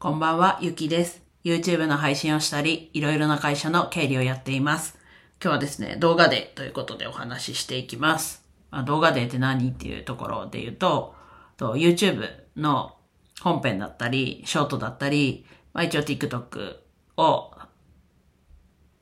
[0.00, 1.22] こんばんは、ゆきです。
[1.42, 4.96] YouTube の配信をしたり、いろいろな会社の経理をやっています。
[5.42, 8.46] 今日はですね、動画デーということでお話ししていきます。
[8.70, 11.16] まあ、動画デーって何っていうところで言うと、
[11.56, 12.94] と YouTube の
[13.40, 16.76] 本編だったり、ショートだったり、まあ、一応 TikTok
[17.16, 17.50] を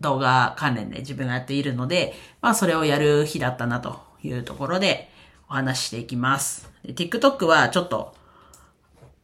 [0.00, 5.10] 動画関連で自分がやっているので、まあそれをやる日だったなというところで
[5.50, 6.72] お話ししていきます。
[6.86, 8.14] TikTok はちょっと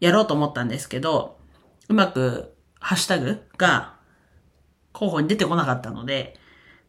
[0.01, 1.43] やろうと思ったんですけど、
[1.89, 3.95] うまくハッシュタグが
[4.93, 6.39] 候補に出てこなかったので、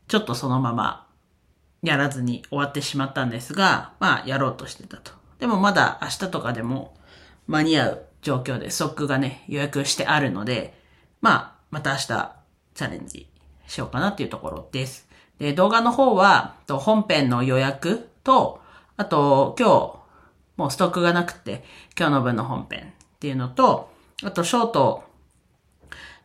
[0.08, 1.08] ちょっとそのまま
[1.82, 5.12] やらずに終わってしまったんですが、まあやろうとしてたと。
[5.40, 6.98] でもまだ明日とかでも
[7.48, 10.80] 間に合う状況でストックがね、予約してあるので、
[11.22, 12.08] まあまた明日
[12.74, 13.30] チャレンジ
[13.68, 15.08] しようかなっていうところです。
[15.40, 18.62] で、動画の方は、と本編の予約と、
[18.98, 19.72] あと今日、
[20.58, 21.64] もうストックがなくて、
[21.98, 23.92] 今日の分の本編っていうのと、
[24.24, 25.04] あとショート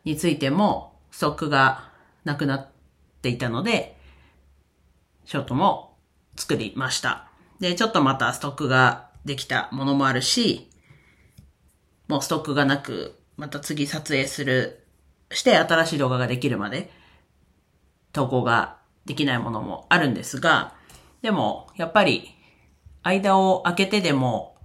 [0.05, 1.91] についてもストックが
[2.23, 2.67] なくなっ
[3.21, 3.97] ていたので、
[5.25, 5.97] ショートも
[6.35, 7.27] 作りました。
[7.59, 10.69] で、ちょっとまたストックができたものもあるし、
[12.07, 14.85] もうストックがなく、また次撮影する、
[15.31, 16.91] して新しい動画ができるまで、
[18.11, 20.75] 投稿ができないものもあるんですが、
[21.21, 22.35] でも、やっぱり、
[23.03, 24.57] 間を空けてでも、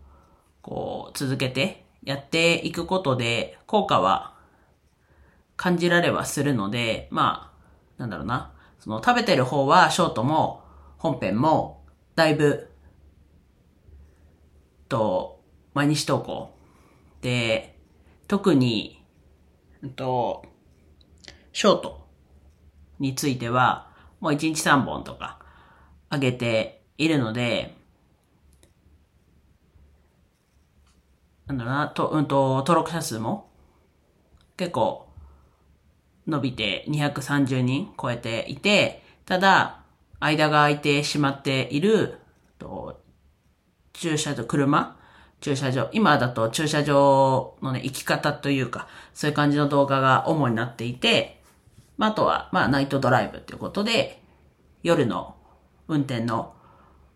[0.63, 4.35] こう、続けてやっていくことで、効果は
[5.57, 7.53] 感じられはするので、ま
[7.99, 8.53] あ、なんだろうな。
[8.79, 10.63] その食べてる方は、ショートも、
[10.99, 11.85] 本編も、
[12.15, 12.71] だいぶ、
[14.89, 15.43] と、
[15.75, 16.55] 毎日投稿。
[17.23, 17.77] で、
[18.29, 19.05] 特に、
[19.83, 20.45] うんと、
[21.53, 22.07] ショート
[23.01, 23.91] については、
[24.21, 25.41] もう1日3本とか
[26.09, 27.77] 上げているので、
[31.47, 33.49] なんだろうな、と、うんと、登録者数も
[34.57, 35.09] 結構
[36.27, 39.83] 伸びて230人超えていて、ただ、
[40.19, 42.19] 間が空いてしまっている、
[42.59, 43.01] と
[43.93, 44.97] 駐車場、車
[45.41, 45.89] 駐車場。
[45.93, 51.43] 今だと駐車場のね、行き方というか、そういう感じの動画が主になっていて、
[51.97, 54.23] まあ、あとは、まあ、ナイトドライブということで、
[54.83, 55.37] 夜の
[55.89, 56.55] 運転の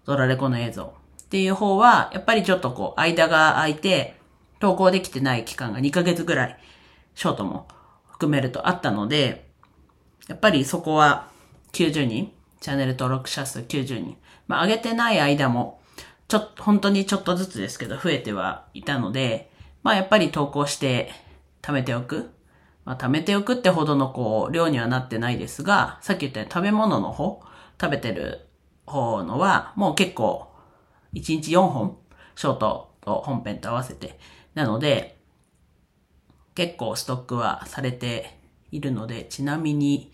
[0.04, 4.19] ドラレコの映像っていう方は、やっぱりちょっとこう、間が空いて、
[4.60, 6.59] 投稿できてない期間が2ヶ月ぐらい、
[7.15, 7.66] ショートも
[8.12, 9.50] 含めるとあったので、
[10.28, 11.28] やっぱりそこは
[11.72, 14.16] 90人、チャンネル登録者数90人。
[14.47, 15.81] まあ、上げてない間も、
[16.28, 19.50] ちょっと、本当にちょっとずつですけど、増えてはいたので、
[19.82, 21.10] まあ、やっぱり投稿して、
[21.62, 22.31] 貯めておく。
[22.84, 27.42] まあ、貯めておくってほどのこう、量にはなってないですが、さっき言ったように食べ物の方、
[27.81, 28.47] 食べてる
[28.84, 30.53] 方のは、もう結構、
[31.15, 31.97] 1日4本、
[32.37, 34.19] ショートと本編と合わせて。
[34.54, 35.18] なので、
[36.54, 38.38] 結構ストックはされて
[38.70, 40.12] いるので、ちなみに、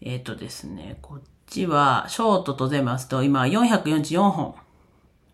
[0.00, 4.54] えっ、とですね、こっちは、ショートと全部合わせると今444本。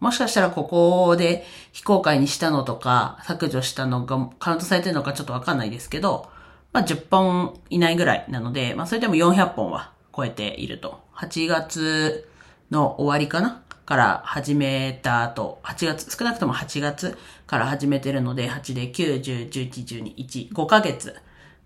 [0.01, 6.29] もしかしたらここで非公開にしたのとか削除したのがカウントされてるのかちょっとわかんないですけど、
[6.73, 11.01] まあ10本以内ぐらいなので、まあそれでも400本は超えていると。
[11.15, 12.29] 8月
[12.71, 21.15] の終わりかなから始めた後、8月、少なくとも8月から始めてるので、8で9、10、11、12、1、5ヶ月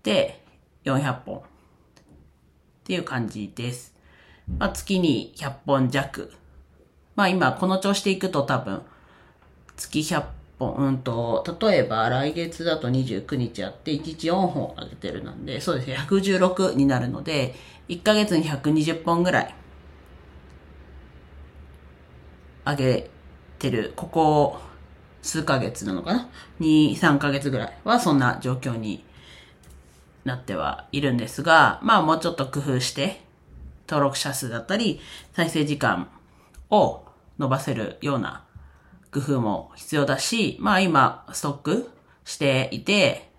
[0.03, 0.43] で
[0.83, 1.41] 400本っ
[2.83, 3.95] ていう感じです。
[4.57, 6.33] まあ月に100本弱。
[7.15, 8.81] まあ今この調子でいくと多分
[9.77, 10.25] 月100
[10.59, 17.55] 本、うんと、例えば来月だと29日やって1日4本上げてるなんで、そうですね、116になるので、
[17.87, 19.55] 1ヶ月に120本ぐらい
[22.67, 23.09] 上げ
[23.59, 24.59] てる、ここ
[25.21, 26.29] 数ヶ月なのかな
[26.59, 29.05] ?2、3ヶ月ぐらいはそんな状況に
[30.25, 33.21] なってはいるんですが、まあもうちょっと工夫して、
[33.87, 34.99] 登録者数だったり、
[35.33, 36.09] 再生時間
[36.69, 37.05] を
[37.39, 38.43] 伸ばせるような
[39.11, 41.89] 工夫も必要だし、まあ今ストック
[42.25, 43.29] していて、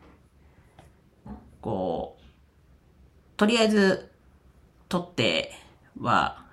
[1.60, 2.22] こう、
[3.36, 4.10] とりあえず
[4.88, 5.52] 取って
[6.00, 6.44] は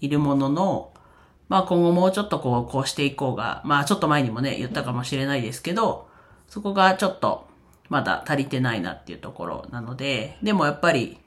[0.00, 0.92] いるものの、
[1.48, 6.08] まあ今後もうちょっとこう、こうしていこうが、まあちょっと前にもね、言ったかもしれないですけど、
[6.48, 7.48] そこがちょっと
[7.88, 11.18] まだ足りてないなっていうところなので、でもやっぱり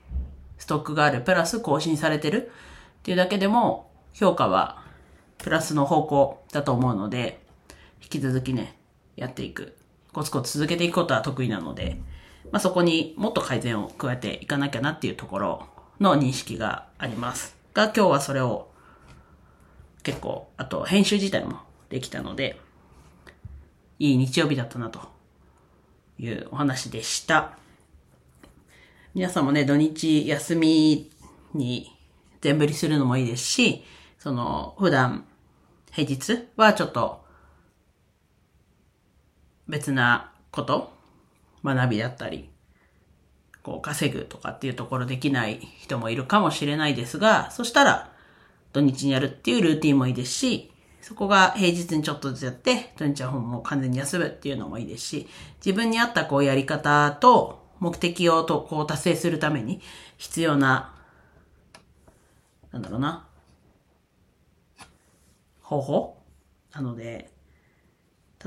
[0.58, 2.52] ストックがある、プラス更新されてる
[3.00, 4.84] っていうだけでも、評価は
[5.38, 7.42] プラスの方向だと思うので、
[8.02, 8.78] 引き続きね、
[9.16, 9.76] やっていく。
[10.12, 12.02] コツコツ続けていくことは得意なので、
[12.52, 15.68] まあそこにもっと改善を加えていかなきゃなっていうところ
[16.00, 17.56] の認識があります。
[17.74, 18.69] が、今日はそれを
[20.04, 21.60] 結構、あと編集自体も
[21.90, 22.60] できたので、
[24.00, 25.00] いい日曜日だったなと
[26.18, 27.58] いうお話でした。
[29.14, 31.10] 皆さんもね、土日休み
[31.54, 31.92] に
[32.42, 33.84] 全振りするのもいいですし、
[34.18, 35.26] その、普段、
[35.92, 37.26] 平日はちょっと、
[39.68, 40.94] 別なこと、
[41.64, 42.50] 学びだったり、
[43.64, 48.12] こう稼ぐとかっていうところできない人もいるかもしれないですが、そしたら
[48.80, 50.72] 土日にやるっていうルーティンもいいですし、
[51.02, 55.28] そこが平日にちょっとずつやって、土日はも完全に休むっていうのもいいですし、
[55.64, 59.82] 自分に合ったこうやり方と目的をとこう達成するために
[60.18, 60.94] 必要な、
[62.72, 63.28] なんだろうな、
[65.62, 66.18] 方法？
[66.74, 67.30] なので、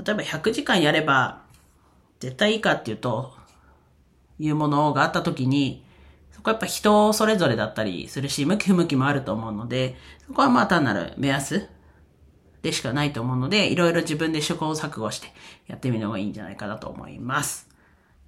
[0.03, 1.43] 例えば100時間やれば
[2.19, 3.33] 絶対いいかっていうと、
[4.39, 5.82] いうものがあった時に、
[6.43, 9.95] こはやっぱ人それぞれだったりするし、向き不向きもあると思うので、
[10.27, 11.67] そこはまあ単なる目安
[12.61, 15.27] でしかないと思うので、いろいろ自分で試行錯誤して
[15.67, 17.69] やってみるのがいいんじゃないかなと思います。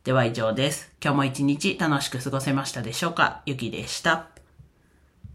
[0.03, 0.91] では以上です。
[1.03, 3.41] 今日も一日楽しく過ごせましたでしょうか？
[3.45, 4.34] ゆきでした。